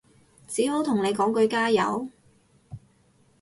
[0.47, 2.09] 只好同你講句加油